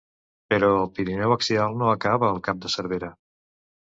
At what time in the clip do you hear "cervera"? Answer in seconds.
2.77-3.11